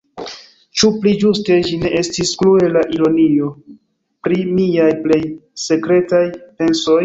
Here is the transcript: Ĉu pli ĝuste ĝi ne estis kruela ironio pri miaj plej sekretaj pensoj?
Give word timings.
Ĉu 0.79 0.87
pli 1.03 1.11
ĝuste 1.23 1.57
ĝi 1.67 1.77
ne 1.83 1.91
estis 1.99 2.31
kruela 2.41 2.83
ironio 2.97 3.53
pri 4.27 4.41
miaj 4.57 4.91
plej 5.07 5.23
sekretaj 5.69 6.27
pensoj? 6.43 6.99